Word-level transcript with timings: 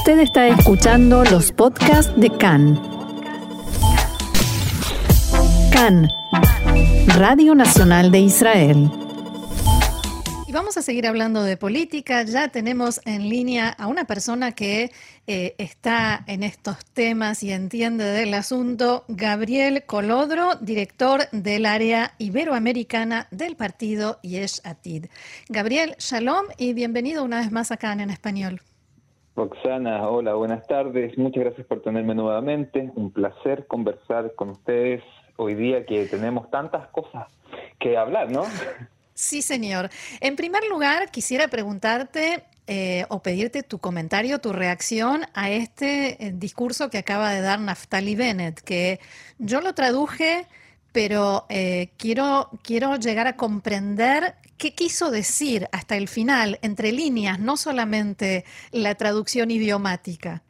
Usted 0.00 0.20
está 0.20 0.48
escuchando 0.48 1.24
los 1.24 1.52
podcasts 1.52 2.10
de 2.16 2.30
CAN. 2.30 2.80
CAN, 5.70 6.08
Radio 7.18 7.54
Nacional 7.54 8.10
de 8.10 8.20
Israel. 8.20 8.90
Y 10.48 10.52
vamos 10.52 10.78
a 10.78 10.82
seguir 10.82 11.06
hablando 11.06 11.42
de 11.42 11.58
política. 11.58 12.22
Ya 12.22 12.48
tenemos 12.48 13.02
en 13.04 13.28
línea 13.28 13.68
a 13.68 13.88
una 13.88 14.06
persona 14.06 14.52
que 14.52 14.90
eh, 15.26 15.54
está 15.58 16.24
en 16.26 16.44
estos 16.44 16.78
temas 16.94 17.42
y 17.42 17.52
entiende 17.52 18.04
del 18.04 18.32
asunto, 18.32 19.04
Gabriel 19.06 19.84
Colodro, 19.84 20.54
director 20.62 21.28
del 21.30 21.66
área 21.66 22.14
iberoamericana 22.16 23.28
del 23.30 23.54
partido 23.54 24.18
Yesh 24.22 24.62
Atid. 24.64 25.08
Gabriel, 25.50 25.94
shalom 25.98 26.46
y 26.56 26.72
bienvenido 26.72 27.22
una 27.22 27.40
vez 27.40 27.52
más 27.52 27.70
acá 27.70 27.92
en 27.92 28.08
Español. 28.08 28.62
Roxana, 29.36 30.08
hola, 30.08 30.34
buenas 30.34 30.66
tardes. 30.66 31.16
Muchas 31.16 31.44
gracias 31.44 31.66
por 31.66 31.82
tenerme 31.82 32.14
nuevamente. 32.14 32.90
Un 32.94 33.10
placer 33.12 33.66
conversar 33.66 34.34
con 34.34 34.50
ustedes 34.50 35.02
hoy 35.36 35.54
día 35.54 35.86
que 35.86 36.06
tenemos 36.06 36.50
tantas 36.50 36.88
cosas 36.88 37.28
que 37.78 37.96
hablar, 37.96 38.30
¿no? 38.30 38.44
Sí, 39.14 39.42
señor. 39.42 39.90
En 40.20 40.34
primer 40.34 40.64
lugar, 40.64 41.10
quisiera 41.10 41.48
preguntarte 41.48 42.44
eh, 42.66 43.04
o 43.10 43.20
pedirte 43.20 43.62
tu 43.62 43.78
comentario, 43.78 44.38
tu 44.38 44.52
reacción 44.52 45.26
a 45.34 45.50
este 45.50 46.24
eh, 46.24 46.32
discurso 46.32 46.88
que 46.88 46.98
acaba 46.98 47.30
de 47.30 47.40
dar 47.40 47.60
Naftali 47.60 48.14
Bennett, 48.14 48.60
que 48.60 49.00
yo 49.38 49.60
lo 49.60 49.74
traduje, 49.74 50.46
pero 50.92 51.44
eh, 51.48 51.90
quiero, 51.96 52.50
quiero 52.62 52.96
llegar 52.96 53.26
a 53.26 53.36
comprender 53.36 54.34
qué 54.58 54.74
quiso 54.74 55.10
decir 55.10 55.66
hasta 55.72 55.96
el 55.96 56.08
final, 56.08 56.58
entre 56.62 56.92
líneas, 56.92 57.38
no 57.38 57.56
solamente 57.56 58.44
la 58.72 58.94
traducción 58.94 59.50
idiomática. 59.50 60.42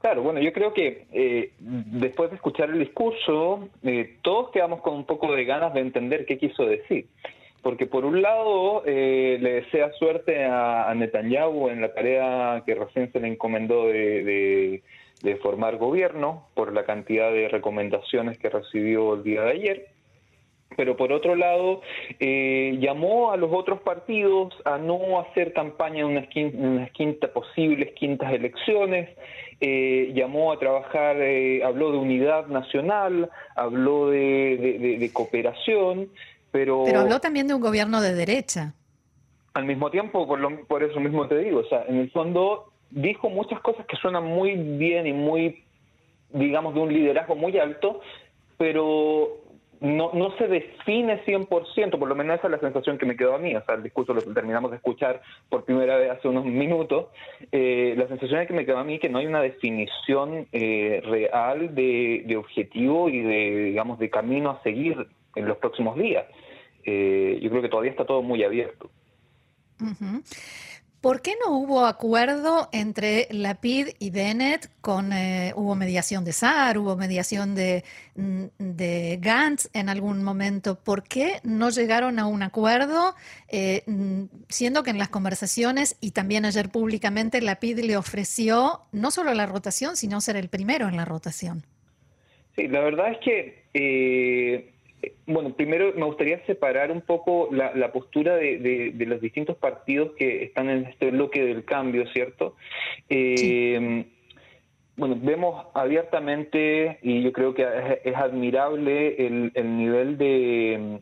Claro, 0.00 0.22
bueno, 0.22 0.40
yo 0.40 0.52
creo 0.52 0.72
que 0.72 1.52
después 1.58 2.30
de 2.30 2.36
escuchar 2.36 2.70
el 2.70 2.78
discurso, 2.78 3.68
todos 4.22 4.50
quedamos 4.50 4.80
con 4.80 4.94
un 4.94 5.04
poco 5.04 5.34
de 5.34 5.44
ganas 5.44 5.74
de 5.74 5.80
entender 5.80 6.24
qué 6.24 6.38
quiso 6.38 6.64
decir 6.64 7.08
porque 7.62 7.86
por 7.86 8.04
un 8.04 8.22
lado 8.22 8.82
eh, 8.86 9.38
le 9.40 9.52
desea 9.54 9.92
suerte 9.92 10.44
a, 10.44 10.92
Netanyahu 10.94 11.68
en 11.68 11.80
la 11.80 11.92
tarea 11.92 12.62
que 12.64 12.74
recién 12.74 13.10
se 13.12 13.20
le 13.20 13.28
encomendó 13.28 13.86
de, 13.88 14.82
formar 15.42 15.76
gobierno 15.76 16.48
por 16.54 16.72
la 16.72 16.84
cantidad 16.84 17.32
de 17.32 17.48
recomendaciones 17.48 18.38
que 18.38 18.50
recibió 18.50 19.14
el 19.14 19.22
día 19.22 19.42
de 19.42 19.50
ayer. 19.50 19.86
Pero 20.76 20.96
por 20.96 21.12
otro 21.12 21.34
lado, 21.34 21.80
eh, 22.20 22.76
llamó 22.80 23.32
a 23.32 23.36
los 23.36 23.50
otros 23.52 23.80
partidos 23.80 24.54
a 24.64 24.78
no 24.78 25.18
hacer 25.20 25.52
campaña 25.52 26.00
en 26.00 26.06
unas, 26.06 26.90
quinta, 26.92 27.32
posibles 27.32 27.92
quintas 27.94 28.32
elecciones, 28.32 29.08
eh, 29.60 30.12
llamó 30.14 30.52
a 30.52 30.58
trabajar, 30.58 31.16
habló 31.64 31.90
de 31.90 31.98
unidad 31.98 32.46
nacional, 32.46 33.28
habló 33.56 34.10
de 34.10 35.10
cooperación, 35.12 36.10
pero, 36.50 36.84
habló 36.96 37.20
también 37.20 37.46
de 37.46 37.54
un 37.54 37.60
gobierno 37.60 38.00
de 38.00 38.14
derecha. 38.14 38.74
Al 39.54 39.64
mismo 39.64 39.90
tiempo, 39.90 40.26
por, 40.26 40.38
lo, 40.38 40.64
por 40.66 40.82
eso 40.82 41.00
mismo 41.00 41.26
te 41.26 41.38
digo, 41.38 41.60
o 41.60 41.64
sea, 41.64 41.84
en 41.88 41.96
el 41.96 42.10
fondo 42.10 42.72
dijo 42.90 43.30
muchas 43.30 43.60
cosas 43.60 43.86
que 43.86 43.96
suenan 43.96 44.24
muy 44.24 44.54
bien 44.54 45.06
y 45.06 45.12
muy, 45.12 45.64
digamos, 46.30 46.74
de 46.74 46.80
un 46.80 46.92
liderazgo 46.92 47.34
muy 47.34 47.58
alto, 47.58 48.00
pero 48.56 49.38
no, 49.80 50.10
no 50.12 50.36
se 50.36 50.48
define 50.48 51.24
100%, 51.24 51.98
por 51.98 52.08
lo 52.08 52.14
menos 52.14 52.38
esa 52.38 52.48
es 52.48 52.52
la 52.52 52.60
sensación 52.60 52.98
que 52.98 53.06
me 53.06 53.16
quedó 53.16 53.34
a 53.34 53.38
mí, 53.38 53.54
o 53.54 53.64
sea, 53.64 53.76
el 53.76 53.82
discurso 53.82 54.12
lo 54.14 54.22
terminamos 54.22 54.70
de 54.70 54.78
escuchar 54.78 55.22
por 55.48 55.64
primera 55.64 55.96
vez 55.96 56.10
hace 56.10 56.28
unos 56.28 56.44
minutos, 56.44 57.06
eh, 57.52 57.94
la 57.96 58.08
sensación 58.08 58.40
es 58.40 58.48
que 58.48 58.54
me 58.54 58.66
quedó 58.66 58.78
a 58.78 58.84
mí 58.84 58.98
que 58.98 59.08
no 59.08 59.18
hay 59.18 59.26
una 59.26 59.40
definición 59.40 60.48
eh, 60.52 61.00
real 61.04 61.74
de, 61.74 62.24
de 62.26 62.36
objetivo 62.36 63.08
y 63.08 63.20
de, 63.20 63.64
digamos, 63.66 63.98
de 63.98 64.10
camino 64.10 64.50
a 64.50 64.62
seguir 64.62 65.06
en 65.36 65.46
los 65.46 65.58
próximos 65.58 65.96
días. 65.96 66.26
Eh, 66.84 67.38
yo 67.42 67.50
creo 67.50 67.62
que 67.62 67.68
todavía 67.68 67.90
está 67.90 68.04
todo 68.04 68.22
muy 68.22 68.42
abierto. 68.42 68.90
¿Por 71.00 71.22
qué 71.22 71.34
no 71.44 71.56
hubo 71.56 71.86
acuerdo 71.86 72.68
entre 72.72 73.28
Lapid 73.30 73.90
y 74.00 74.10
Bennett? 74.10 74.68
Con, 74.80 75.12
eh, 75.12 75.52
hubo 75.54 75.76
mediación 75.76 76.24
de 76.24 76.32
SAR, 76.32 76.76
hubo 76.76 76.96
mediación 76.96 77.54
de, 77.54 77.84
mm, 78.16 78.46
de, 78.58 79.18
Gantz 79.20 79.70
en 79.74 79.88
algún 79.88 80.24
momento. 80.24 80.74
¿Por 80.74 81.04
qué 81.04 81.40
no 81.44 81.70
llegaron 81.70 82.18
a 82.18 82.26
un 82.26 82.42
acuerdo, 82.42 83.14
eh, 83.46 83.84
mm, 83.86 84.24
siendo 84.48 84.82
que 84.82 84.90
en 84.90 84.98
las 84.98 85.08
conversaciones 85.08 85.96
y 86.00 86.10
también 86.10 86.44
ayer 86.44 86.68
públicamente 86.68 87.40
Lapid 87.40 87.78
le 87.78 87.96
ofreció 87.96 88.80
no 88.90 89.12
solo 89.12 89.32
la 89.34 89.46
rotación, 89.46 89.96
sino 89.96 90.20
ser 90.20 90.34
el 90.34 90.48
primero 90.48 90.88
en 90.88 90.96
la 90.96 91.04
rotación? 91.04 91.64
Sí, 92.56 92.66
la 92.66 92.80
verdad 92.80 93.12
es 93.12 93.18
que 93.18 94.77
bueno, 95.26 95.54
primero 95.54 95.92
me 95.94 96.04
gustaría 96.04 96.44
separar 96.46 96.90
un 96.90 97.02
poco 97.02 97.48
la, 97.52 97.92
postura 97.92 98.36
de, 98.36 98.92
los 99.06 99.20
distintos 99.20 99.56
partidos 99.56 100.12
que 100.16 100.44
están 100.44 100.70
en 100.70 100.86
este 100.86 101.10
bloque 101.10 101.44
del 101.44 101.64
cambio, 101.64 102.06
¿cierto? 102.08 102.56
Eh, 103.08 104.06
bueno, 104.98 105.16
vemos 105.20 105.66
abiertamente, 105.74 106.98
y 107.02 107.22
yo 107.22 107.32
creo 107.32 107.54
que 107.54 107.64
es, 108.04 108.16
admirable 108.16 109.26
el, 109.26 109.76
nivel 109.76 110.18
de, 110.18 110.98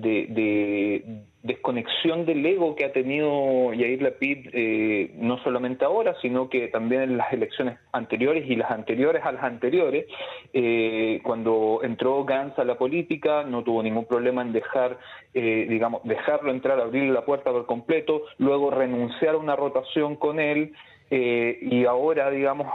de, 0.00 1.24
desconexión 1.42 2.26
del 2.26 2.44
ego 2.44 2.74
que 2.74 2.84
ha 2.84 2.92
tenido 2.92 3.72
Yair 3.72 4.02
Lapid, 4.02 4.48
eh, 4.52 5.12
no 5.16 5.38
solamente 5.38 5.84
ahora, 5.84 6.14
sino 6.20 6.48
que 6.48 6.68
también 6.68 7.02
en 7.02 7.16
las 7.16 7.32
elecciones 7.32 7.78
anteriores 7.92 8.48
y 8.50 8.56
las 8.56 8.70
anteriores 8.70 9.24
a 9.24 9.32
las 9.32 9.44
anteriores. 9.44 10.06
Eh, 10.52 11.20
cuando 11.22 11.80
entró 11.82 12.24
Gantz 12.24 12.58
a 12.58 12.64
la 12.64 12.76
política, 12.76 13.44
no 13.44 13.62
tuvo 13.62 13.82
ningún 13.82 14.06
problema 14.06 14.42
en 14.42 14.52
dejar, 14.52 14.98
eh, 15.32 15.66
digamos, 15.68 16.02
dejarlo 16.04 16.50
entrar, 16.50 16.80
abrirle 16.80 17.12
la 17.12 17.24
puerta 17.24 17.50
por 17.50 17.66
completo, 17.66 18.22
luego 18.38 18.70
renunciar 18.70 19.34
a 19.34 19.38
una 19.38 19.56
rotación 19.56 20.16
con 20.16 20.40
él. 20.40 20.72
y 21.10 21.86
ahora, 21.86 22.30
digamos, 22.30 22.66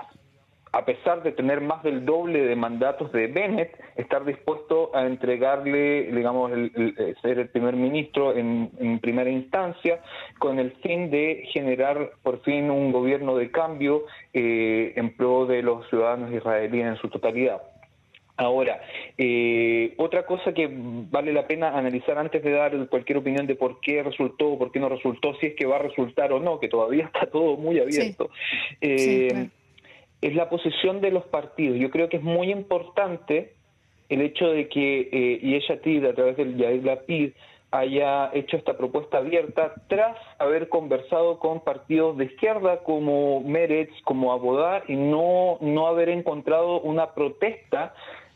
a 0.73 0.85
pesar 0.85 1.22
de 1.22 1.31
tener 1.31 1.61
más 1.61 1.84
del 1.84 2.03
doble 2.03 2.41
de 2.41 2.56
mandatos 2.56 3.11
de 3.11 3.28
Bennett, 3.28 3.79
estar 3.95 4.25
dispuesto 4.25 4.89
a 4.95 5.06
entregarle, 5.06 6.11
digamos, 6.11 6.51
el, 6.51 6.95
eh, 6.97 7.13
ser 7.22 7.38
el 7.38 7.50
primer 7.50 7.75
ministro 7.75 8.35
en, 8.35 9.00
primera 9.00 9.29
instancia, 9.29 10.01
con 10.39 10.57
el 10.57 10.72
fin 10.81 11.11
de 11.11 11.44
generar 11.53 12.13
por 12.23 12.41
fin 12.41 12.72
un 12.72 12.91
gobierno 12.91 13.35
de 13.38 13.51
cambio 13.51 14.06
eh, 14.34 14.94
en 14.95 15.16
pro 15.16 15.45
de 15.45 15.61
los 15.61 15.88
ciudadanos 15.89 16.34
israelíes 16.34 16.88
en 16.88 16.97
su 16.97 17.07
totalidad. 17.07 17.61
Ahora, 18.35 18.81
eh, 19.16 19.94
otra 19.97 20.25
cosa 20.25 20.53
que 20.53 20.67
vale 20.72 21.31
la 21.34 21.45
pena 21.45 21.78
analizar 21.78 22.17
antes 22.17 22.44
de 22.44 22.50
dar 22.50 22.90
cualquier 22.90 23.19
opinión 23.19 23.45
de 23.45 23.53
por 23.53 23.79
qué 23.79 24.01
resultó 24.01 24.53
o 24.53 24.57
por 24.57 24.72
qué 24.72 24.79
no 24.79 24.90
resultó, 24.90 25.35
si 25.35 25.47
es 25.47 25.55
que 25.55 25.67
va 25.67 25.75
a 25.75 25.84
resultar 25.84 26.34
o 26.34 26.40
no, 26.40 26.59
que 26.59 26.67
todavía 26.67 27.05
está 27.13 27.28
todo 27.28 27.57
muy 27.57 27.79
abierto 27.79 28.31
es 30.23 30.35
la 30.35 30.50
posición 30.50 31.01
de 31.01 31.11
los 31.11 31.25
partidos. 31.25 31.78
Yo 31.78 31.89
creo 31.89 32.09
que 32.09 32.17
es 32.17 32.23
muy 32.23 32.51
importante 32.51 33.53
el 34.09 34.22
hecho 34.22 34.47
de 34.47 34.69
que 34.69 35.09
eh, 35.11 35.39
Yeshatid, 35.41 36.06
a 36.06 36.13
través 36.13 36.38
del 36.38 36.56
Yair 36.56 36.84
Lapid, 36.84 37.31
haya 37.72 38.29
hecho 38.34 38.56
esta 38.56 38.78
propuesta 38.78 39.17
abierta 39.17 39.73
tras 39.88 40.16
haber 40.38 40.69
conversado 40.69 41.39
con 41.39 41.61
partidos 41.61 42.17
de 42.17 42.25
izquierda 42.25 42.84
como 42.84 43.41
Meretz, 43.41 43.91
como 44.03 44.31
Abodá, 44.31 44.84
y 44.88 44.95
no, 44.95 45.57
no 45.59 45.88
haber 45.88 46.09
encontrado 46.09 46.79
una 46.81 47.13
protesta 47.13 47.95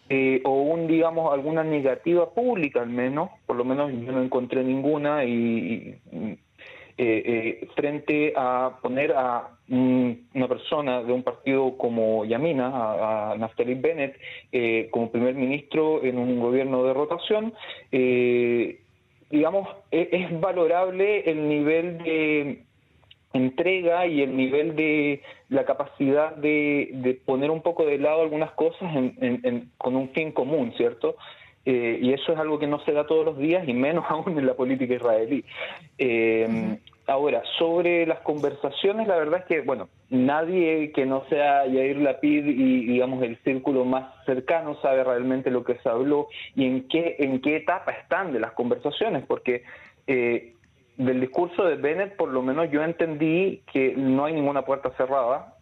eh, 0.10 0.42
o 0.44 0.62
un, 0.62 0.88
digamos, 0.88 1.32
alguna 1.32 1.64
negativa 1.64 2.34
pública 2.34 2.82
al 2.82 2.90
menos, 2.90 3.30
por 3.46 3.56
lo 3.58 3.64
menos 3.64 3.92
yo 3.92 4.12
no 4.12 4.24
encontré 4.24 4.64
ninguna, 4.64 5.24
y, 5.24 6.00
eh, 7.00 7.68
frente 7.76 8.34
a 8.36 8.80
poner 8.82 9.14
a 9.14 9.50
una 9.70 10.48
persona 10.48 11.04
de 11.04 11.14
un 11.14 11.24
partido 11.24 11.78
como 11.78 12.26
Yamina, 12.26 12.72
a, 12.74 13.38
Naftali 13.38 13.76
Bennett, 13.76 14.18
eh, 14.52 14.88
como 14.92 15.12
primer 15.12 15.36
ministro 15.36 16.04
en 16.04 16.18
un 16.18 16.40
gobierno 16.40 16.84
de 16.84 16.94
rotación, 16.94 17.54
digamos, 17.92 19.68
e, 19.92 20.10
es, 20.12 20.40
valorable 20.40 21.30
el 21.30 21.48
nivel 21.48 21.98
de 22.00 22.64
entrega 23.34 24.08
y 24.08 24.22
el 24.22 24.36
nivel 24.36 24.76
de 24.76 25.22
la 25.50 25.66
capacidad 25.66 26.36
de, 26.36 27.20
poner 27.26 27.52
un 27.52 27.62
poco 27.62 27.86
de 27.86 28.00
lado 28.00 28.22
algunas 28.22 28.52
cosas 28.52 28.90
con 29.78 29.96
un 29.96 30.10
fin 30.10 30.32
común, 30.32 30.74
¿cierto? 30.78 31.16
Eh, 31.70 32.00
y 32.02 32.14
eso 32.14 32.32
es 32.32 32.40
algo 32.40 32.60
que 32.60 32.66
no 32.66 32.80
se 32.86 32.94
da 32.94 33.06
todos 33.06 33.26
los 33.26 33.38
días 33.38 33.68
y 33.68 33.74
menos 33.74 34.06
aún 34.10 34.38
en 34.38 34.46
la 34.46 34.54
política 34.54 34.94
israelí. 34.94 35.44
Eh, 35.98 36.78
ahora, 37.08 37.44
sobre 37.60 38.06
las 38.06 38.20
conversaciones, 38.20 39.06
la 39.06 39.18
verdad 39.18 39.42
es 39.42 39.46
que, 39.48 39.62
bueno, 39.62 39.90
nadie 40.10 40.94
que 40.94 41.06
no 41.06 41.26
sea 41.28 41.66
Yair 41.66 41.98
Lapid 41.98 42.46
y, 42.46 42.86
digamos, 42.86 43.22
el 43.22 43.38
círculo 43.44 43.84
más 43.84 44.14
cercano 44.26 44.80
sabe 44.82 45.04
realmente 45.04 45.52
lo 45.52 45.66
que 45.66 45.78
se 45.80 45.90
habló 45.90 46.30
y 46.56 46.66
en 46.66 46.88
qué, 46.88 47.18
en 47.20 47.42
qué 47.42 47.58
etapa 47.58 47.92
están 47.92 48.32
de 48.32 48.40
las 48.40 48.54
conversaciones, 48.54 49.26
porque 49.28 49.64
eh, 50.08 50.54
del 50.96 51.20
discurso 51.20 51.66
de 51.66 51.76
Bennett, 51.76 52.16
por 52.16 52.30
lo 52.30 52.42
menos 52.42 52.72
yo 52.72 52.82
entendí 52.82 53.62
que 53.74 53.94
no 53.98 54.24
hay 54.24 54.34
ninguna 54.34 54.62
puerta 54.62 54.90
cerrada, 54.96 55.54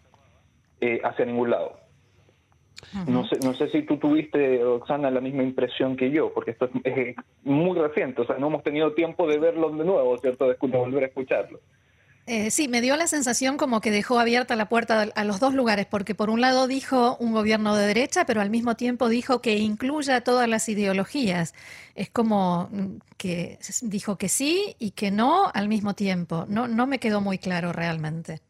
eh, 0.82 1.02
hacia 1.04 1.26
ningún 1.26 1.50
lado. 1.50 1.85
No 3.08 3.28
sé, 3.28 3.38
no 3.44 3.54
sé 3.54 3.70
si 3.70 3.84
tú 3.84 3.98
tuviste, 3.98 4.60
Roxana, 4.64 5.12
la 5.12 5.22
misma 5.22 5.44
impresión 5.44 5.96
que 5.98 6.12
yo, 6.12 6.34
porque 6.34 6.52
esto 6.52 6.70
es, 6.84 7.16
muy 7.44 7.78
reciente, 7.78 8.22
o 8.22 8.26
sea, 8.26 8.38
no 8.38 8.48
hemos 8.48 8.64
tenido 8.64 8.94
tiempo 8.94 9.28
de 9.28 9.38
verlo 9.38 9.70
de 9.70 9.84
nuevo, 9.84 10.18
¿cierto? 10.18 10.48
De, 10.48 10.56
volver 10.60 11.04
a 11.04 11.08
escucharlo. 11.08 11.60
Eh, 12.28 12.50
sí, 12.50 12.68
me 12.68 12.82
dio 12.82 12.96
la 12.98 13.06
sensación 13.06 13.56
como 13.58 13.82
que 13.82 13.92
dejó 13.92 14.18
abierta 14.18 14.56
la 14.56 14.68
puerta 14.68 15.04
a 15.14 15.24
los 15.26 15.40
dos 15.40 15.54
lugares, 15.54 15.86
porque 15.86 16.16
por 16.16 16.32
un 16.32 16.42
lado 16.42 16.68
dijo 16.68 17.18
un 17.20 17.34
gobierno 17.34 17.76
de 17.76 17.86
derecha, 17.86 18.26
pero 18.26 18.42
al 18.42 18.50
mismo 18.50 18.76
tiempo 18.76 19.10
dijo 19.10 19.42
que 19.42 19.58
incluya 19.58 20.22
todas 20.22 20.50
las 20.50 20.68
ideologías. 20.68 21.54
Es 21.94 22.10
como 22.10 22.70
mm, 22.72 22.98
que 23.18 23.60
dijo 23.84 24.18
que 24.18 24.30
sí 24.30 24.76
y 24.80 24.92
que 24.92 25.12
no 25.12 25.52
al 25.54 25.68
mismo 25.68 25.94
tiempo. 25.94 26.46
No, 26.48 26.68
no 26.68 26.88
me 26.88 26.98
quedó 26.98 27.22
muy 27.22 27.38
claro 27.38 27.74
realmente 27.74 28.42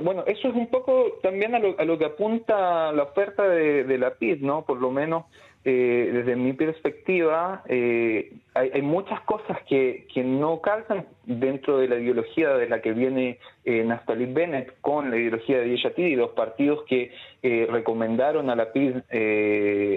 bueno, 0.00 0.24
eso 0.26 0.48
es 0.48 0.54
un 0.54 0.68
poco 0.68 1.18
también 1.22 1.54
a 1.54 1.58
lo, 1.58 1.98
que 1.98 2.04
apunta 2.04 2.92
la 2.92 3.02
oferta 3.02 3.48
de, 3.48 3.98
la 3.98 4.14
PID, 4.14 4.40
¿no? 4.40 4.64
Por 4.64 4.80
lo 4.80 4.90
menos 4.90 5.24
eh, 5.64 6.10
desde 6.12 6.34
mi 6.34 6.52
perspectiva, 6.54 7.62
eh, 7.68 8.32
hay, 8.54 8.82
muchas 8.82 9.20
cosas 9.20 9.58
que, 9.68 10.06
no 10.24 10.60
calzan 10.60 11.06
dentro 11.24 11.78
de 11.78 11.88
la 11.88 11.98
ideología 11.98 12.54
de 12.54 12.68
la 12.68 12.80
que 12.80 12.92
viene 12.92 13.38
eh, 13.64 13.86
Bennett 14.28 14.80
con 14.80 15.10
la 15.10 15.16
ideología 15.16 15.60
de 15.60 15.70
Yeshatid 15.70 16.06
y 16.06 16.16
los 16.16 16.30
partidos 16.30 16.84
que 16.88 17.12
eh, 17.42 17.66
recomendaron 17.70 18.50
a 18.50 18.56
la 18.56 18.72
PID 18.72 19.02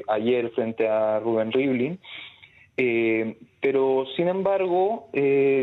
ayer 0.07 0.49
frente 0.51 0.87
a 0.87 1.19
Rubén 1.19 1.51
Rivlin. 1.51 1.99
pero, 3.61 4.05
sin 4.15 4.27
embargo, 4.27 5.09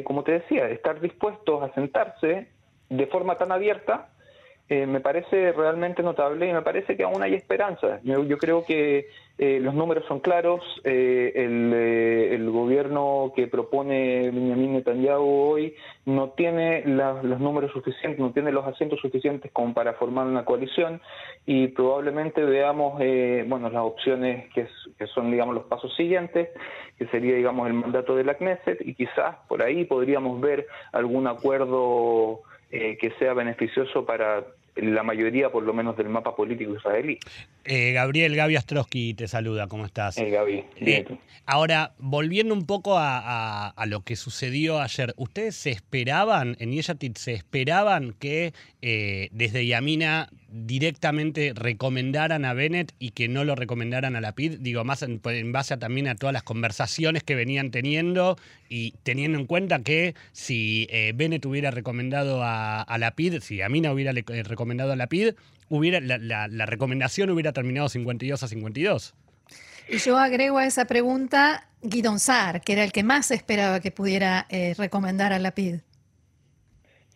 como 0.04 0.24
te 0.24 0.32
decía, 0.32 0.68
estar 0.68 1.00
dispuestos 1.00 1.62
a 1.62 1.72
sentarse 1.74 2.48
de 2.92 3.06
forma 3.06 3.36
tan 3.36 3.52
abierta 3.52 4.08
eh, 4.68 4.86
me 4.86 5.00
parece 5.00 5.52
realmente 5.52 6.02
notable 6.02 6.48
y 6.48 6.52
me 6.52 6.62
parece 6.62 6.96
que 6.96 7.02
aún 7.02 7.22
hay 7.22 7.34
esperanza. 7.34 8.00
Yo, 8.04 8.38
creo 8.38 8.64
que 8.64 9.06
eh, 9.36 9.58
los 9.60 9.74
números 9.74 10.04
son 10.06 10.20
claros, 10.20 10.62
eh, 10.84 11.32
el, 11.34 12.50
gobierno 12.50 13.32
que 13.34 13.48
propone 13.48 14.30
Benjamin 14.30 14.74
Netanyahu 14.74 15.26
hoy 15.26 15.74
no 16.06 16.30
tiene 16.30 16.84
los 16.86 17.40
números 17.40 17.72
suficientes, 17.72 18.18
no 18.20 18.32
tiene 18.32 18.52
los 18.52 18.66
asientos 18.66 19.00
suficientes 19.00 19.50
como 19.52 19.74
para 19.74 19.94
formar 19.94 20.26
una 20.26 20.44
coalición 20.44 21.00
y 21.44 21.68
probablemente 21.68 22.42
veamos 22.44 22.98
bueno 23.48 23.68
las 23.70 23.82
opciones 23.82 24.52
que, 24.54 24.68
que, 24.98 25.06
son 25.08 25.30
digamos 25.30 25.54
los 25.54 25.64
pasos 25.64 25.94
siguientes, 25.96 26.48
que 26.98 27.06
sería 27.08 27.36
digamos 27.36 27.66
el 27.66 27.74
mandato 27.74 28.14
de 28.14 28.24
la 28.24 28.34
Knesset 28.34 28.80
y 28.80 28.94
quizás 28.94 29.36
por 29.48 29.62
ahí 29.62 29.84
podríamos 29.84 30.40
ver 30.40 30.66
algún 30.92 31.26
acuerdo 31.26 32.42
que 32.72 33.12
sea 33.18 33.34
beneficioso 33.34 34.06
para 34.06 34.46
la 34.76 35.02
mayoría, 35.02 35.50
por 35.50 35.64
lo 35.64 35.74
menos, 35.74 35.96
del 35.96 36.08
mapa 36.08 36.34
político 36.34 36.74
israelí. 36.74 37.18
Eh, 37.64 37.92
Gabriel, 37.92 38.34
Gaby 38.34 38.56
Astrosky 38.56 39.14
te 39.14 39.28
saluda, 39.28 39.66
¿cómo 39.68 39.84
estás? 39.84 40.16
Eh, 40.18 40.30
Gaby, 40.30 40.64
eh, 40.76 41.04
ahora, 41.46 41.92
volviendo 41.98 42.54
un 42.54 42.66
poco 42.66 42.94
a, 42.96 43.74
lo 43.86 44.00
que 44.00 44.16
sucedió 44.16 44.80
ayer, 44.80 45.12
¿ustedes 45.16 45.56
se 45.56 45.70
esperaban, 45.70 46.56
en 46.60 46.72
Yeyatit, 46.72 47.18
se 47.18 47.34
esperaban 47.34 48.14
que 48.18 48.52
desde 48.80 49.66
Yamina 49.66 50.28
directamente 50.48 51.52
recomendaran 51.54 52.44
a 52.44 52.52
Bennett 52.52 52.92
y 52.98 53.10
que 53.10 53.28
no 53.28 53.44
lo 53.44 53.54
recomendaran 53.54 54.16
a 54.16 54.20
la 54.20 54.32
PID? 54.32 54.58
Digo, 54.60 54.84
más 54.84 55.02
en, 55.02 55.20
base 55.52 55.76
también 55.76 56.08
a 56.08 56.14
todas 56.14 56.32
las 56.32 56.42
conversaciones 56.42 57.22
que 57.22 57.34
venían 57.34 57.70
teniendo 57.70 58.36
y 58.68 58.92
teniendo 59.02 59.38
en 59.38 59.46
cuenta 59.46 59.82
que 59.82 60.14
si 60.32 60.88
Bennett 61.14 61.44
hubiera 61.44 61.70
recomendado 61.70 62.42
a, 62.42 62.82
a 62.82 62.98
la 62.98 63.12
PID, 63.12 63.40
si 63.40 63.56
Yamina 63.56 63.92
hubiera 63.92 64.12
recomendado 64.12 64.61
a 64.62 64.96
la 64.96 65.06
PID, 65.06 65.34
hubiera, 65.68 66.00
la, 66.00 66.66
recomendación 66.66 67.30
hubiera 67.30 67.52
terminado 67.52 67.88
52 67.88 68.42
a 68.42 68.48
52. 68.48 69.14
Y 69.88 69.98
yo 69.98 70.16
agrego 70.16 70.58
a 70.58 70.66
esa 70.66 70.86
pregunta 70.86 71.68
Guidon 71.82 72.18
Sar, 72.18 72.60
que 72.60 72.72
era 72.74 72.84
el 72.84 72.92
que 72.92 73.02
más 73.02 73.30
esperaba 73.30 73.80
que 73.80 73.90
pudiera 73.90 74.46
eh, 74.48 74.74
recomendar 74.78 75.32
a 75.32 75.38
la 75.38 75.52
PID. 75.52 75.80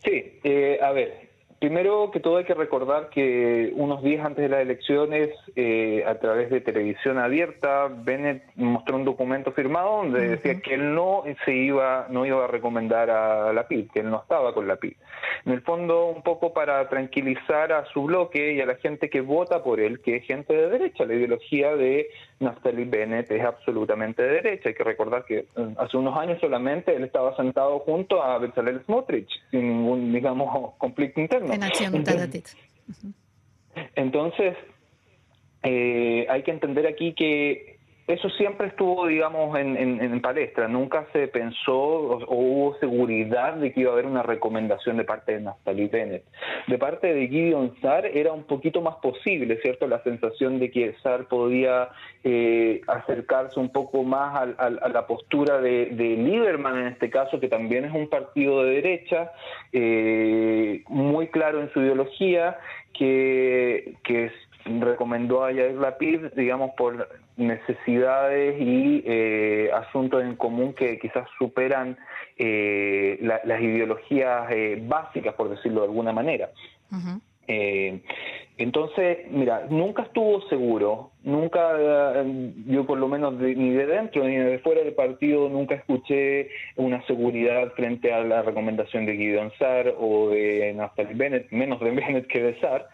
Sí, 0.03 0.39
eh, 0.43 0.79
a 0.81 0.91
ver, 0.91 1.26
Primero 1.59 2.11
que 2.11 2.19
todo 2.19 2.37
hay 2.37 2.45
que 2.45 2.53
recordar 2.53 3.09
que 3.09 3.71
unos 3.75 4.03
días 4.03 4.23
antes 4.23 4.43
de 4.43 4.49
las 4.49 4.61
elecciones, 4.61 5.29
eh, 5.55 6.03
a 6.05 6.19
través 6.19 6.51
de 6.51 6.61
televisión 6.61 7.17
abierta, 7.17 7.87
Bennett 7.87 8.43
mostró 8.55 8.95
un 8.95 9.05
documento 9.05 9.51
firmado 9.51 9.97
donde 9.97 10.27
decía 10.27 10.61
que 10.61 10.75
él 10.75 10.93
no 10.93 11.23
se 11.45 11.55
iba, 11.55 12.05
no 12.11 12.27
iba 12.27 12.43
a 12.43 12.47
recomendar 12.47 13.09
a 13.09 13.51
la 13.53 13.67
PID, 13.67 13.89
que 13.91 14.01
él 14.01 14.11
no 14.11 14.21
estaba 14.21 14.53
con 14.53 14.67
la 14.67 14.75
PID. 14.75 14.93
En 15.45 15.53
el 15.53 15.61
fondo, 15.61 16.05
un 16.07 16.21
poco 16.21 16.53
para 16.53 16.87
tranquilizar 16.89 17.71
a 17.71 17.85
su 17.85 18.03
bloque 18.03 18.53
y 18.53 18.61
a 18.61 18.65
la 18.67 18.75
gente 18.75 19.09
que 19.09 19.21
vota 19.21 19.63
por 19.63 19.79
él, 19.79 19.99
que 20.01 20.17
es 20.17 20.25
gente 20.25 20.53
de 20.53 20.69
derecha. 20.69 21.05
La 21.05 21.15
ideología 21.15 21.75
de 21.75 22.07
Naftali 22.39 22.85
Bennett 22.85 23.31
es 23.31 23.43
absolutamente 23.43 24.21
de 24.21 24.29
derecha. 24.29 24.69
Hay 24.69 24.75
que 24.75 24.83
recordar 24.83 25.25
que 25.25 25.39
eh, 25.39 25.45
hace 25.77 25.97
unos 25.97 26.17
años 26.17 26.39
solamente 26.39 26.95
él 26.95 27.03
estaba 27.03 27.35
sentado 27.35 27.79
junto 27.79 28.21
a 28.21 28.37
Bezalel 28.37 28.83
Smotrich, 28.85 29.29
sin 29.49 29.69
ningún, 29.69 30.13
digamos, 30.13 30.75
conflicto 30.77 31.19
interno. 31.19 31.46
En 31.51 31.63
acción 31.63 32.03
Entonces, 33.95 34.55
eh, 35.63 36.25
hay 36.29 36.43
que 36.43 36.51
entender 36.51 36.87
aquí 36.87 37.13
que 37.13 37.77
eso 38.07 38.29
siempre 38.29 38.67
estuvo, 38.67 39.05
digamos, 39.05 39.57
en, 39.59 40.21
palestra. 40.21 40.69
Nunca 40.69 41.05
se 41.11 41.27
pensó 41.27 41.77
o, 41.77 42.35
hubo 42.35 42.77
seguridad 42.79 43.55
de 43.55 43.73
que 43.73 43.81
iba 43.81 43.89
a 43.89 43.93
haber 43.93 44.05
una 44.05 44.23
recomendación 44.23 44.95
de 44.95 45.03
parte 45.03 45.33
de 45.33 45.41
Naftali 45.41 45.87
Bennett. 45.87 46.23
De 46.67 46.77
parte 46.77 47.13
de 47.13 47.27
Gideon 47.27 47.75
Sar 47.81 48.05
era 48.05 48.31
un 48.31 48.43
poquito 48.43 48.81
más 48.81 48.95
posible, 48.95 49.59
¿cierto? 49.61 49.87
La 49.87 50.01
sensación 50.03 50.57
de 50.57 50.71
que 50.71 50.95
Sar 51.03 51.27
podía 51.27 51.89
eh, 52.23 52.79
acercarse 52.87 53.59
un 53.59 53.73
poco 53.73 54.03
más 54.03 54.55
a, 54.57 54.69
la 54.69 55.05
postura 55.05 55.59
de, 55.59 55.87
de, 55.87 56.15
Lieberman, 56.15 56.77
en 56.77 56.87
este 56.87 57.09
caso, 57.09 57.41
que 57.41 57.49
también 57.49 57.83
es 57.83 57.93
un 57.93 58.07
partido 58.07 58.63
de 58.63 58.71
derecha, 58.75 59.33
eh, 59.73 60.76
muy 61.27 61.31
claro 61.31 61.61
en 61.61 61.71
su 61.73 61.81
ideología, 61.81 62.57
que, 62.93 63.95
que 64.03 64.31
recomendó 64.79 65.43
a 65.43 65.51
Yair 65.51 65.75
Lapid, 65.75 66.27
digamos, 66.35 66.71
por 66.77 67.09
necesidades 67.35 68.59
y 68.59 69.03
eh, 69.05 69.69
asuntos 69.73 70.23
en 70.23 70.35
común 70.35 70.73
que 70.73 70.97
quizás 70.99 71.27
superan 71.37 71.97
eh, 72.37 73.19
las 73.21 73.61
ideologías 73.61 74.49
eh, 74.51 74.81
básicas, 74.87 75.33
por 75.35 75.49
decirlo 75.49 75.81
de 75.81 75.87
alguna 75.87 76.13
manera. 76.13 76.49
Entonces, 78.57 79.19
mira, 79.29 79.67
nunca 79.69 80.03
estuvo 80.03 80.41
seguro, 80.49 81.11
nunca, 81.23 82.23
yo 82.65 82.85
por 82.85 82.97
lo 82.97 83.07
menos 83.07 83.35
ni 83.35 83.69
de 83.69 83.85
dentro 83.85 84.23
ni 84.23 84.35
de 84.35 84.57
fuera 84.59 84.81
del 84.81 84.93
partido, 84.93 85.47
nunca 85.47 85.75
escuché 85.75 86.49
una 86.75 87.05
seguridad 87.05 87.71
frente 87.73 88.11
a 88.11 88.23
la 88.23 88.41
recomendación 88.41 89.05
de 89.05 89.15
Gideon 89.15 89.51
Sar 89.59 89.93
o 89.99 90.29
de 90.29 90.73
Naftali 90.73 91.13
Bennett, 91.13 91.51
menos 91.51 91.79
de 91.79 91.91
Bennett 91.91 92.25
que 92.27 92.41
de 92.41 92.59
Sar, 92.59 92.87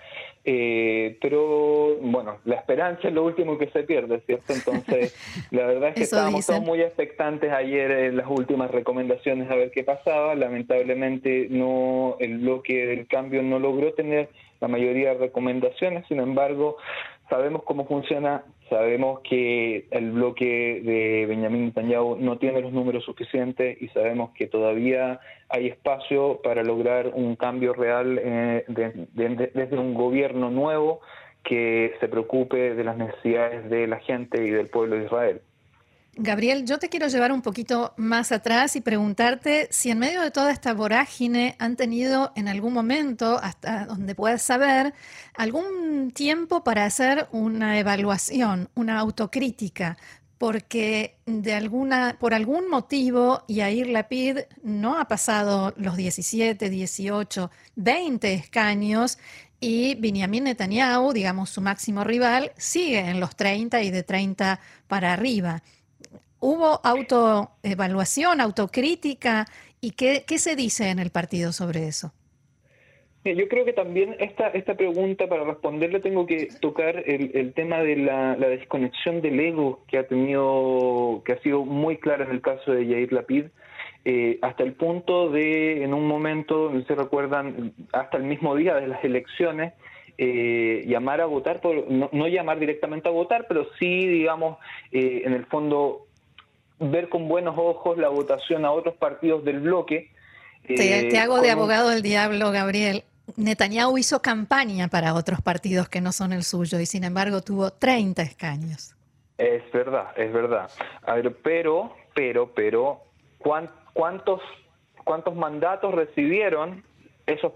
eh, 0.45 1.17
pero 1.21 1.95
bueno, 2.01 2.39
la 2.43 2.55
esperanza 2.55 3.07
es 3.07 3.13
lo 3.13 3.23
último 3.23 3.57
que 3.57 3.69
se 3.69 3.83
pierde, 3.83 4.19
¿cierto? 4.25 4.51
Entonces, 4.51 5.15
la 5.51 5.65
verdad 5.65 5.89
es 5.89 5.95
que 5.95 6.03
estábamos 6.03 6.45
todos 6.45 6.61
muy 6.61 6.81
expectantes 6.81 7.49
ayer 7.51 7.89
en 7.91 8.17
las 8.17 8.27
últimas 8.27 8.69
recomendaciones 8.69 9.49
a 9.49 9.55
ver 9.55 9.71
qué 9.71 9.85
pasaba. 9.85 10.35
Lamentablemente, 10.35 11.47
no 11.49 12.17
el 12.19 12.39
bloque 12.39 12.85
del 12.85 13.07
cambio 13.07 13.41
no 13.41 13.59
logró 13.59 13.93
tener 13.93 14.29
la 14.59 14.67
mayoría 14.67 15.09
de 15.09 15.19
recomendaciones, 15.19 16.05
sin 16.07 16.19
embargo, 16.19 16.77
sabemos 17.29 17.63
cómo 17.63 17.85
funciona, 17.85 18.43
sabemos 18.69 19.21
que 19.21 19.87
el 19.91 20.11
bloque 20.11 20.81
de 20.83 21.25
Benjamín 21.27 21.65
Netanyahu 21.65 22.17
no 22.17 22.37
tiene 22.37 22.61
los 22.61 22.71
números 22.71 23.03
suficientes 23.05 23.81
y 23.81 23.87
sabemos 23.89 24.31
que 24.35 24.47
todavía 24.47 25.19
hay 25.49 25.67
espacio 25.67 26.41
para 26.43 26.63
lograr 26.63 27.11
un 27.13 27.35
cambio 27.35 27.73
real 27.73 28.19
eh, 28.21 28.65
desde 28.67 29.77
un 29.77 29.93
gobierno 29.93 30.49
nuevo 30.49 31.01
que 31.43 31.93
se 31.99 32.07
preocupe 32.07 32.73
de 32.73 32.83
las 32.83 32.97
necesidades 32.97 33.69
de 33.69 33.87
la 33.87 33.99
gente 33.99 34.45
y 34.45 34.49
del 34.49 34.69
pueblo 34.69 34.95
de 34.95 35.05
Israel. 35.05 35.41
Gabriel, 36.15 36.63
yo 36.65 36.77
te 36.77 36.89
quiero 36.89 37.07
llevar 37.07 37.31
un 37.31 37.41
poquito 37.41 37.95
más 37.97 38.31
atrás 38.31 38.75
y 38.75 38.81
preguntarte 38.81 39.67
si 39.71 39.89
en 39.89 39.97
medio 39.97 40.21
de 40.21 40.29
toda 40.29 40.51
esta 40.51 40.73
vorágine 40.75 41.55
han 41.57 41.75
tenido 41.75 42.31
en 42.35 42.47
algún 42.47 42.71
momento, 42.71 43.39
hasta 43.41 43.85
donde 43.87 44.13
puedas 44.13 44.43
saber, 44.43 44.93
algún 45.33 46.11
tiempo 46.11 46.63
para 46.63 46.85
hacer 46.85 47.27
una 47.31 47.79
evaluación, 47.79 48.69
una 48.75 48.99
autocrítica, 48.99 49.97
porque 50.37 51.17
de 51.25 51.55
alguna, 51.55 52.17
por 52.19 52.35
algún 52.35 52.69
motivo 52.69 53.43
Yair 53.47 53.87
Lapid 53.87 54.39
no 54.61 54.99
ha 54.99 55.07
pasado 55.07 55.73
los 55.77 55.97
17, 55.97 56.69
18, 56.69 57.49
20 57.75 58.33
escaños 58.35 59.17
y 59.59 59.95
Benjamin 59.95 60.43
Netanyahu, 60.43 61.11
digamos 61.11 61.49
su 61.49 61.61
máximo 61.61 62.03
rival, 62.03 62.51
sigue 62.57 62.99
en 62.99 63.19
los 63.19 63.35
30 63.35 63.81
y 63.81 63.89
de 63.89 64.03
30 64.03 64.59
para 64.87 65.13
arriba. 65.13 65.63
¿Hubo 66.45 66.81
autoevaluación, 66.83 68.41
autocrítica? 68.41 69.45
¿Y 69.79 69.91
qué, 69.91 70.25
se 70.27 70.57
dice 70.57 70.89
en 70.89 70.99
el 70.99 71.09
partido 71.09 71.53
sobre 71.53 71.87
eso? 71.87 72.11
Yo 73.23 73.47
creo 73.47 73.63
que 73.63 73.71
también 73.71 74.17
esta, 74.19 74.49
esta 74.49 74.75
pregunta, 74.75 75.27
para 75.27 75.45
responderle, 75.45 76.01
tengo 76.01 76.25
que 76.25 76.49
tocar 76.59 77.01
el, 77.05 77.53
tema 77.53 77.77
de 77.77 77.95
la, 77.95 78.35
desconexión 78.35 79.21
del 79.21 79.39
ego 79.39 79.85
que 79.87 79.97
ha 79.97 80.05
tenido, 80.05 81.21
que 81.23 81.31
ha 81.31 81.39
sido 81.39 81.63
muy 81.63 81.95
clara 81.95 82.25
en 82.25 82.31
el 82.31 82.41
caso 82.41 82.73
de 82.73 82.87
Yair 82.87 83.13
Lapid, 83.13 83.45
eh, 84.03 84.39
hasta 84.41 84.63
el 84.63 84.73
punto 84.73 85.29
de, 85.29 85.85
en 85.85 85.93
un 85.93 86.05
momento, 86.05 86.69
no 86.73 86.83
se 86.83 86.93
recuerdan, 86.93 87.71
hasta 87.93 88.17
el 88.17 88.23
mismo 88.23 88.53
día 88.57 88.75
de 88.75 88.87
las 88.87 89.01
elecciones, 89.05 89.71
eh, 90.17 90.83
llamar 90.87 91.21
a 91.21 91.25
votar, 91.25 91.61
por, 91.61 91.89
no, 91.89 92.27
llamar 92.27 92.59
directamente 92.59 93.07
a 93.07 93.13
votar, 93.13 93.45
pero 93.47 93.65
sí, 93.79 94.07
digamos, 94.07 94.57
eh, 94.91 95.21
en 95.23 95.31
el 95.31 95.45
fondo, 95.45 96.07
ver 96.91 97.09
con 97.09 97.27
buenos 97.27 97.55
ojos 97.57 97.97
la 97.97 98.09
votación 98.09 98.65
a 98.65 98.71
otros 98.71 98.95
partidos 98.95 99.43
del 99.43 99.59
bloque. 99.59 100.11
te, 100.65 101.17
hago 101.17 101.41
de 101.41 101.51
abogado 101.51 101.89
del 101.89 102.01
diablo, 102.01 102.51
Gabriel. 102.51 103.03
Netanyahu 103.37 103.97
hizo 103.97 104.21
campaña 104.21 104.89
para 104.89 105.13
otros 105.13 105.41
partidos 105.41 105.87
que 105.87 106.01
no 106.01 106.11
son 106.11 106.33
el 106.33 106.43
suyo 106.43 106.79
y 106.79 106.85
sin 106.85 107.03
embargo 107.03 107.41
tuvo 107.41 107.71
30 107.71 108.21
escaños. 108.21 108.95
Es 109.37 109.63
verdad, 109.71 110.07
es 110.17 110.31
verdad. 110.31 110.69
A 111.03 111.15
ver, 111.15 111.35
pero, 111.41 111.93
pero, 112.13 112.51
pero, 112.53 113.01
¿cuántos, 113.39 114.41
cuántos 115.03 115.35
mandatos 115.35 115.93
recibieron 115.93 116.83
esos 117.25 117.53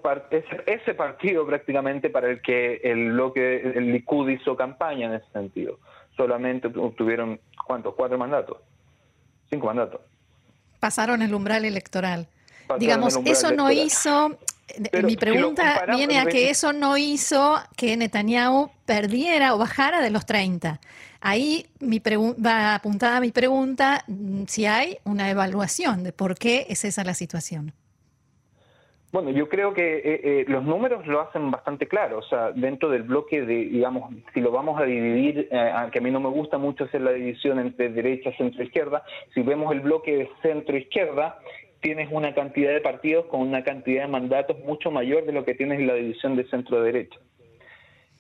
ese, 0.66 0.94
partido 0.94 1.46
prácticamente 1.46 2.10
para 2.10 2.30
el 2.30 2.42
que 2.42 2.80
el 2.84 3.12
bloque, 3.12 3.58
el 3.58 3.92
Likud 3.92 4.30
hizo 4.30 4.56
campaña 4.56 5.08
en 5.08 5.14
ese 5.16 5.30
sentido? 5.32 5.80
Solamente 6.16 6.68
obtuvieron, 6.68 7.40
¿cuántos? 7.66 7.94
Cuatro 7.94 8.18
mandatos. 8.18 8.58
Cinco 9.50 9.68
mandatos. 9.68 10.02
Pasaron 10.80 11.22
el 11.22 11.34
umbral 11.34 11.66
electoral. 11.66 12.28
Digamos, 12.80 13.20
eso 13.26 13.52
no 13.52 13.72
hizo 13.72 14.38
mi 15.04 15.16
pregunta 15.16 15.86
viene 15.96 16.20
a 16.20 16.26
que 16.26 16.50
eso 16.50 16.74
no 16.74 16.98
hizo 16.98 17.60
que 17.76 17.96
Netanyahu 17.96 18.70
perdiera 18.86 19.56
o 19.56 19.58
bajara 19.58 20.02
de 20.02 20.10
los 20.10 20.26
30. 20.26 20.80
Ahí 21.22 21.68
mi 21.80 22.00
va 22.00 22.76
apuntada 22.76 23.20
mi 23.20 23.32
pregunta 23.32 24.04
mm, 24.08 24.44
si 24.48 24.66
hay 24.66 24.98
una 25.04 25.30
evaluación 25.30 26.04
de 26.04 26.12
por 26.12 26.36
qué 26.36 26.68
es 26.70 26.86
esa 26.86 27.04
la 27.04 27.14
situación. 27.14 27.74
Bueno, 29.12 29.32
yo 29.32 29.48
creo 29.48 29.74
que 29.74 29.98
eh, 29.98 30.02
eh, 30.24 30.46
los 30.50 30.66
números 30.66 31.08
lo 31.08 31.22
hacen 31.22 31.50
bastante 31.50 31.88
claro. 31.88 32.20
O 32.20 32.24
sea, 32.24 32.52
dentro 32.52 32.90
del 32.90 33.04
bloque 33.04 33.42
de, 33.42 33.66
digamos, 33.66 34.14
si 34.34 34.42
lo 34.42 34.52
vamos 34.52 34.80
a 34.82 34.84
dividir, 34.84 35.48
eh, 35.50 35.72
que 35.92 36.00
a 36.00 36.02
mí 36.02 36.12
no 36.12 36.20
me 36.20 36.30
gusta 36.30 36.58
mucho 36.58 36.84
hacer 36.84 37.02
la 37.02 37.14
división 37.14 37.58
entre 37.60 37.90
derecha, 37.90 38.36
centro, 38.38 38.64
izquierda, 38.64 39.04
si 39.34 39.42
vemos 39.42 39.72
el 39.72 39.80
bloque 39.80 40.18
de 40.18 40.30
centro, 40.42 40.78
izquierda, 40.78 41.40
tienes 41.80 42.10
una 42.12 42.34
cantidad 42.34 42.72
de 42.72 42.82
partidos 42.82 43.26
con 43.28 43.42
una 43.42 43.64
cantidad 43.64 44.04
de 44.04 44.10
mandatos 44.10 44.60
mucho 44.66 44.92
mayor 44.92 45.26
de 45.26 45.32
lo 45.32 45.46
que 45.46 45.54
tienes 45.54 45.80
en 45.80 45.88
la 45.88 45.94
división 45.94 46.36
de 46.36 46.44
centro-derecha. 46.50 47.20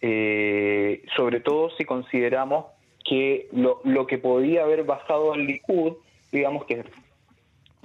Eh, 0.01 1.03
sobre 1.15 1.39
todo 1.39 1.71
si 1.71 1.83
consideramos 1.83 2.65
que 3.03 3.47
lo, 3.51 3.81
lo, 3.83 4.05
que 4.05 4.19
podía 4.19 4.63
haber 4.63 4.83
bajado 4.83 5.33
al 5.33 5.45
Likud, 5.45 5.93
digamos 6.31 6.65
que 6.65 6.83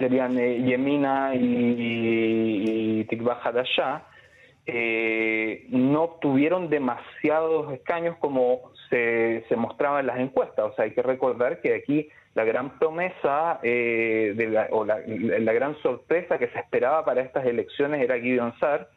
serían 0.03 0.37
eh, 0.37 0.61
Yemina 0.61 1.33
y, 1.33 2.99
y 2.99 3.05
Tikva 3.05 3.39
eh, 4.65 5.65
no 5.69 6.03
obtuvieron 6.03 6.69
demasiados 6.69 7.71
escaños 7.73 8.17
como 8.17 8.71
se, 8.89 9.45
se 9.47 9.55
mostraba 9.55 10.01
en 10.01 10.07
las 10.07 10.19
encuestas. 10.19 10.65
O 10.71 10.75
sea, 10.75 10.85
hay 10.85 10.91
que 10.91 11.01
recordar 11.01 11.61
que 11.61 11.75
aquí 11.75 12.09
la 12.33 12.43
gran 12.43 12.77
promesa 12.79 13.59
eh, 13.63 14.33
de 14.35 14.47
la, 14.47 14.67
o 14.71 14.83
la, 14.83 14.99
gran 15.53 15.81
sorpresa 15.81 16.37
que 16.37 16.47
se 16.49 16.59
esperaba 16.59 17.05
para 17.05 17.21
estas 17.21 17.45
elecciones 17.45 18.01
era 18.01 18.19
Gideon 18.19 18.57
Sar, 18.59 18.89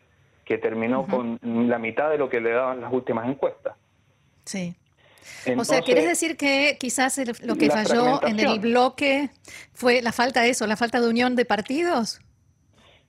que 0.45 0.59
terminó 0.59 1.07
con 1.07 1.39
la 1.43 1.79
mitad 1.79 2.11
de 2.11 2.19
lo 2.19 2.29
que 2.29 2.41
le 2.41 2.51
daban 2.51 2.81
las 2.81 2.93
últimas 2.93 3.29
encuestas. 3.29 3.77
Sí. 4.45 4.75
O 5.57 5.65
sea, 5.65 5.83
¿quieres 5.83 6.07
decir 6.07 6.37
que 6.37 6.77
quizás 6.79 7.21
lo 7.43 7.57
que 7.57 7.71
falló 7.71 8.23
en 8.27 8.41
el 8.41 8.61
bloque 8.61 9.31
fue 9.73 10.03
la 10.03 10.13
falta 10.13 10.43
de 10.43 10.51
eso, 10.51 10.67
la 10.67 10.77
falta 10.77 11.01
de 11.01 11.09
unión 11.09 11.37
de 11.37 11.45
partidos? 11.45 12.21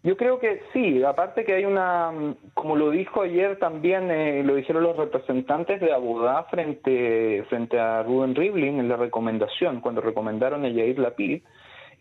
Yo 0.04 0.16
creo 0.16 0.40
que 0.40 0.62
sí, 0.72 1.04
aparte 1.04 1.44
que 1.44 1.54
hay 1.54 1.66
una, 1.66 2.12
como 2.54 2.76
lo 2.76 2.92
dijo 2.92 3.24
ayer 3.24 3.58
también, 3.60 4.10
eh, 4.12 4.44
lo 4.44 4.56
dijeron 4.56 4.84
los 4.84 4.96
representantes 4.96 5.82
de 5.82 5.92
Abudá 5.92 6.44
frente, 6.46 7.44
frente 7.50 7.80
a 7.80 8.04
Ruben 8.04 8.36
Rivlin 8.36 8.80
en 8.80 8.88
la 8.88 8.96
recomendación, 8.96 9.82
cuando 9.82 10.00
recomendaron 10.02 10.64
a 10.64 10.70
Yair 10.70 11.00
Lapid, 11.00 11.42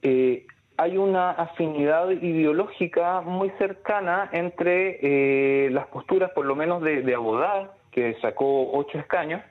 eh, 0.02 0.46
hay 0.76 0.98
una 0.98 1.30
afinidad 1.30 2.10
ideológica 2.10 3.22
muy 3.22 3.50
cercana 3.58 4.28
entre 4.32 4.98
eh, 5.00 5.70
las 5.70 5.86
posturas, 5.86 6.30
por 6.32 6.44
lo 6.44 6.54
menos 6.54 6.82
de, 6.82 7.02
de 7.02 7.14
Abudá, 7.14 7.72
que 7.90 8.14
sacó 8.20 8.70
ocho 8.72 8.98
escaños, 8.98 9.42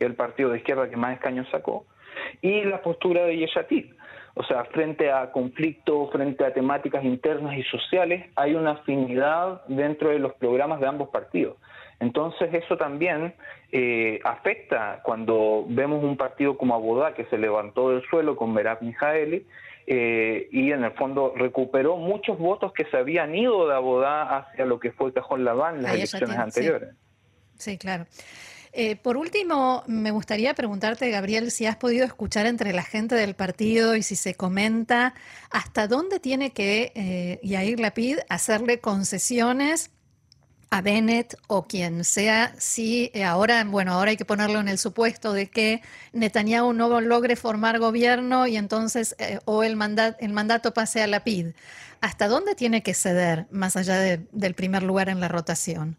el 0.00 0.14
partido 0.14 0.50
de 0.50 0.58
izquierda 0.58 0.88
que 0.88 0.96
más 0.96 1.14
escaños 1.14 1.48
sacó, 1.50 1.86
y 2.42 2.64
la 2.64 2.82
postura 2.82 3.24
de 3.24 3.36
Yeshatit 3.36 3.98
o 4.38 4.44
sea, 4.44 4.64
frente 4.66 5.10
a 5.10 5.32
conflictos, 5.32 6.12
frente 6.12 6.44
a 6.44 6.54
temáticas 6.54 7.04
internas 7.04 7.58
y 7.58 7.64
sociales, 7.64 8.24
hay 8.36 8.54
una 8.54 8.70
afinidad 8.70 9.62
dentro 9.66 10.10
de 10.10 10.20
los 10.20 10.32
programas 10.34 10.78
de 10.78 10.86
ambos 10.86 11.08
partidos. 11.08 11.56
Entonces 11.98 12.54
eso 12.54 12.76
también 12.76 13.34
eh, 13.72 14.20
afecta 14.22 15.00
cuando 15.02 15.64
vemos 15.68 16.04
un 16.04 16.16
partido 16.16 16.56
como 16.56 16.76
Abodá 16.76 17.14
que 17.14 17.24
se 17.24 17.36
levantó 17.36 17.90
del 17.90 18.08
suelo 18.08 18.36
con 18.36 18.52
Merab 18.54 18.80
Mijaeli 18.80 19.44
eh, 19.88 20.48
y 20.52 20.70
en 20.70 20.84
el 20.84 20.92
fondo 20.92 21.34
recuperó 21.34 21.96
muchos 21.96 22.38
votos 22.38 22.72
que 22.72 22.84
se 22.84 22.96
habían 22.96 23.34
ido 23.34 23.66
de 23.66 23.74
Abodá 23.74 24.36
hacia 24.36 24.64
lo 24.66 24.78
que 24.78 24.92
fue 24.92 25.12
Cajón 25.12 25.44
Labán 25.44 25.78
en 25.78 25.82
las 25.82 25.94
elecciones 25.94 26.38
anteriores. 26.38 26.90
sí 27.56 27.76
claro. 27.76 28.06
Eh, 28.72 28.96
por 28.96 29.16
último, 29.16 29.82
me 29.86 30.10
gustaría 30.10 30.54
preguntarte, 30.54 31.10
Gabriel, 31.10 31.50
si 31.50 31.66
has 31.66 31.76
podido 31.76 32.04
escuchar 32.04 32.46
entre 32.46 32.72
la 32.72 32.82
gente 32.82 33.14
del 33.14 33.34
partido 33.34 33.96
y 33.96 34.02
si 34.02 34.16
se 34.16 34.34
comenta 34.34 35.14
hasta 35.50 35.88
dónde 35.88 36.20
tiene 36.20 36.52
que 36.52 36.92
eh, 36.94 37.40
Yair 37.42 37.80
Lapid 37.80 38.18
hacerle 38.28 38.80
concesiones 38.80 39.90
a 40.70 40.82
Bennett 40.82 41.34
o 41.46 41.66
quien 41.66 42.04
sea, 42.04 42.54
si 42.58 43.10
eh, 43.14 43.24
ahora, 43.24 43.64
bueno, 43.64 43.94
ahora 43.94 44.10
hay 44.10 44.18
que 44.18 44.26
ponerlo 44.26 44.60
en 44.60 44.68
el 44.68 44.76
supuesto 44.76 45.32
de 45.32 45.48
que 45.48 45.80
Netanyahu 46.12 46.74
no 46.74 47.00
logre 47.00 47.36
formar 47.36 47.78
gobierno 47.78 48.46
y 48.46 48.58
entonces 48.58 49.16
o 49.46 49.62
el, 49.62 49.78
el 50.18 50.32
mandato 50.32 50.74
pase 50.74 51.02
a 51.02 51.06
Lapid. 51.06 51.48
¿Hasta 52.02 52.28
dónde 52.28 52.54
tiene 52.54 52.82
que 52.82 52.94
ceder 52.94 53.46
más 53.50 53.76
allá 53.76 53.98
del 53.98 54.54
primer 54.54 54.82
lugar 54.82 55.08
en 55.08 55.20
la 55.20 55.28
rotación? 55.28 55.96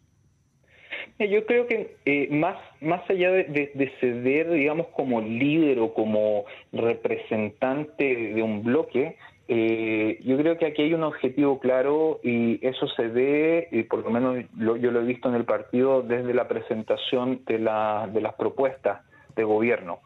Yo 1.19 1.45
creo 1.45 1.67
que 1.67 1.97
eh, 2.05 2.29
más, 2.31 2.57
más 2.79 3.07
allá 3.09 3.31
de, 3.31 3.91
ceder, 3.99 4.49
digamos, 4.51 4.87
como 4.87 5.19
líder 5.19 5.79
o 5.79 5.93
como 5.93 6.45
representante 6.71 8.33
de 8.33 8.41
un 8.41 8.63
bloque, 8.63 9.17
eh, 9.49 10.19
yo 10.23 10.37
creo 10.37 10.57
que 10.57 10.67
aquí 10.67 10.83
hay 10.83 10.93
un 10.93 11.03
objetivo 11.03 11.59
claro 11.59 12.21
y 12.23 12.65
eso 12.65 12.87
se 12.87 13.07
ve, 13.07 13.67
y 13.71 13.83
por 13.83 14.03
lo 14.03 14.11
menos 14.11 14.45
yo 14.57 14.91
lo 14.91 15.01
he 15.01 15.05
visto 15.05 15.27
en 15.27 15.35
el 15.35 15.43
partido 15.43 16.03
desde 16.03 16.33
la 16.33 16.47
presentación 16.47 17.41
de, 17.45 17.59
la, 17.59 18.09
de 18.13 18.21
las 18.21 18.35
propuestas 18.35 19.01
de 19.39 19.45
gobierno. 19.45 19.99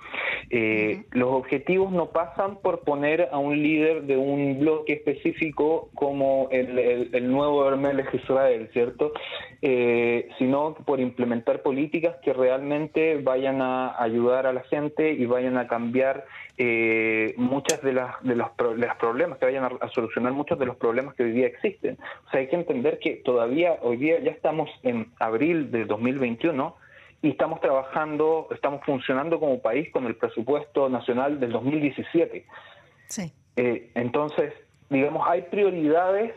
Eh, 0.50 1.06
los 1.12 1.30
objetivos 1.30 1.92
no 1.92 2.12
pasan 2.12 2.58
por 2.58 2.82
poner 2.82 3.30
a 3.32 3.40
un 3.40 3.62
líder 3.62 4.04
de 4.04 4.18
un 4.18 4.60
bloque 4.60 4.94
específico 4.94 5.90
como 5.96 6.48
el, 6.52 7.32
nuevo 7.32 7.68
Hermel 7.68 8.06
Israel, 8.14 8.70
¿cierto? 8.72 9.12
Eh, 9.62 10.30
sino 10.38 10.76
por 10.86 11.00
implementar 11.00 11.64
políticas 11.64 12.16
que 12.24 12.34
realmente 12.34 13.18
vayan 13.18 13.62
a 13.62 14.02
ayudar 14.02 14.46
a 14.46 14.54
la 14.54 14.62
gente 14.64 15.12
y 15.14 15.26
vayan 15.26 15.58
a 15.58 15.68
cambiar 15.68 16.26
eh, 16.58 17.34
muchas 17.38 17.82
de 17.82 17.94
las 17.94 18.22
de 18.22 18.36
los, 18.36 18.52
problemas, 18.52 19.40
que 19.40 19.46
vayan 19.46 19.64
a, 19.64 19.90
solucionar 19.90 20.34
muchos 20.34 20.60
de 20.60 20.68
los 20.68 20.76
problemas 20.76 21.16
que 21.16 21.24
hoy 21.24 21.32
día 21.32 21.48
existen. 21.48 21.98
O 22.28 22.30
sea, 22.30 22.42
hay 22.42 22.48
que 22.48 22.58
entender 22.58 23.00
que 23.00 23.16
todavía 23.26 23.78
hoy 23.82 23.98
día 23.98 24.20
ya 24.20 24.32
estamos 24.32 24.70
en 24.84 25.08
abril 25.20 25.72
de 25.72 25.86
2021 25.86 26.76
y 27.24 27.30
estamos 27.30 27.62
trabajando, 27.62 28.50
estamos 28.52 28.84
funcionando 28.86 29.40
como 29.40 29.62
país 29.62 29.90
con 29.92 30.06
el 30.06 30.16
presupuesto 30.16 30.90
nacional 30.90 31.40
del 31.40 31.54
2017. 31.54 32.46
Sí. 33.08 33.34
Eh, 33.56 33.92
entonces, 33.96 34.54
digamos, 34.90 35.26
hay 35.26 35.44
prioridades, 35.44 36.36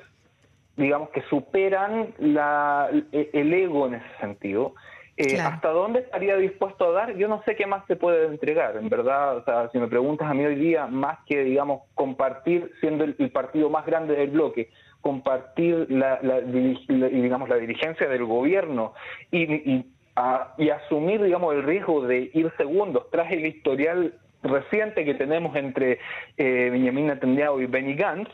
digamos, 0.76 1.10
que 1.10 1.22
superan 1.22 2.14
la, 2.18 2.88
el 3.12 3.52
ego 3.52 3.88
en 3.88 3.94
ese 3.94 4.06
sentido. 4.20 4.74
Eh, 5.16 5.40
¿Hasta 5.40 5.70
dónde 5.70 6.00
estaría 6.00 6.36
dispuesto 6.36 6.88
a 6.88 6.92
dar? 6.92 7.16
Yo 7.16 7.26
no 7.26 7.42
sé 7.44 7.56
qué 7.56 7.66
más 7.66 7.84
se 7.86 7.96
puede 7.96 8.26
entregar, 8.26 8.76
en 8.76 8.88
verdad. 8.88 9.38
O 9.38 9.44
sea, 9.44 9.68
si 9.70 9.78
me 9.78 9.88
preguntas 9.88 10.30
a 10.30 10.34
mí 10.34 10.44
hoy 10.44 10.54
día, 10.54 10.86
más 10.86 11.18
que, 11.26 11.42
digamos, 11.42 11.82
compartir, 11.94 12.70
siendo 12.80 13.02
el, 13.02 13.30
partido 13.32 13.70
más 13.70 13.86
grande 13.86 14.14
del 14.14 14.30
bloque, 14.30 14.70
compartir 15.00 15.86
la, 15.90 16.20
digamos, 16.20 17.48
la 17.48 17.56
dirigencia 17.56 18.08
del 18.08 18.24
gobierno 18.24 18.92
y, 19.32 19.84
y 20.58 20.70
asumir, 20.70 21.22
digamos, 21.22 21.54
el 21.54 21.62
riesgo 21.62 22.06
de 22.06 22.30
ir 22.32 22.50
segundos 22.56 23.10
tras 23.10 23.30
el 23.32 23.44
historial 23.44 24.14
reciente 24.42 25.04
que 25.04 25.14
tenemos 25.14 25.54
entre 25.56 25.98
eh, 26.36 26.70
Benjamin 26.70 27.12
y 27.60 27.66
Benny 27.66 27.94
Gantz, 27.94 28.30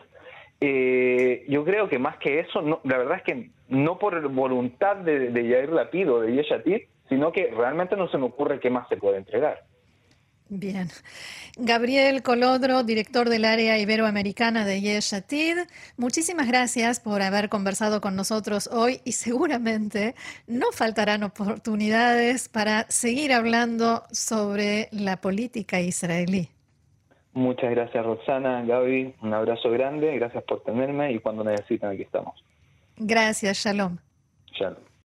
Eh, 0.65 1.45
yo 1.49 1.65
creo 1.65 1.89
que 1.89 1.99
más 1.99 2.19
que 2.19 2.39
eso, 2.39 2.62
no, 2.62 2.79
la 2.85 2.97
verdad 2.97 3.17
es 3.17 3.25
que 3.25 3.51
no 3.67 3.99
por 3.99 4.15
voluntad 4.29 4.95
de, 4.95 5.31
de 5.31 5.49
Yair 5.49 5.71
Lapid 5.71 6.09
o 6.09 6.21
de 6.21 6.35
Yeshatit, 6.35 6.87
sino 7.09 7.33
que 7.33 7.51
realmente 7.51 7.97
no 7.97 8.07
se 8.07 8.17
me 8.17 8.27
ocurre 8.27 8.61
qué 8.61 8.71
más 8.71 8.87
se 8.89 8.97
puede 8.97 9.17
entregar. 9.17 9.65
Bien. 10.54 10.88
Gabriel 11.56 12.23
Colodro, 12.23 12.82
director 12.82 13.30
del 13.30 13.47
área 13.47 13.78
iberoamericana 13.78 14.66
de 14.66 14.82
Yeshatid, 14.82 15.56
muchísimas 15.97 16.47
gracias 16.47 17.00
por 17.00 17.23
haber 17.23 17.49
conversado 17.49 18.02
con 18.02 18.16
nosotros 18.16 18.68
hoy 18.71 19.00
y 19.06 19.12
seguramente 19.12 20.14
no 20.47 20.66
faltarán 20.71 21.23
oportunidades 21.23 22.50
para 22.50 22.85
seguir 22.90 23.32
hablando 23.32 24.02
sobre 24.12 24.88
la 24.92 25.23
política 25.23 25.80
israelí. 25.80 26.50
Muchas 27.32 27.71
gracias 27.71 28.04
Roxana, 28.04 28.62
Gaby, 28.62 29.14
un 29.23 29.32
abrazo 29.32 29.71
grande, 29.71 30.14
gracias 30.16 30.44
por 30.44 30.62
tenerme 30.64 31.12
y 31.12 31.18
cuando 31.18 31.44
necesiten 31.44 31.88
aquí 31.88 32.02
estamos. 32.02 32.44
Gracias, 32.99 33.56
Shalom. 33.56 33.97
Shalom. 34.52 34.92